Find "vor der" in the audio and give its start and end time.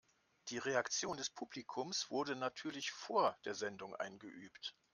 2.89-3.53